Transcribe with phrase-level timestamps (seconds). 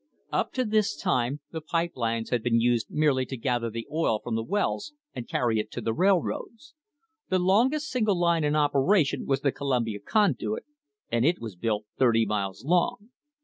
[0.31, 4.17] Up to this time the pipe lines had been used merely to gather the oil
[4.19, 6.73] from the wells and carry it to the railroads.
[7.29, 10.65] The longest single line in oper ation was the Columbia Conduit,
[11.11, 13.09] and it was built thirty miles long.